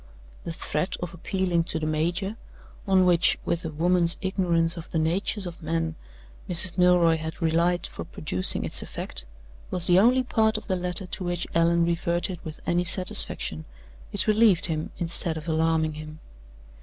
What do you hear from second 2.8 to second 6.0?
on which, with a woman's ignorance of the natures of men,